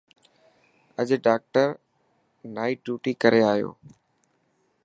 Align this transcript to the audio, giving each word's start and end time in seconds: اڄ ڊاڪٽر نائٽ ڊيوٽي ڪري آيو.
اڄ 0.99 1.09
ڊاڪٽر 1.25 1.67
نائٽ 2.55 2.77
ڊيوٽي 2.85 3.13
ڪري 3.21 3.41
آيو. 3.53 3.69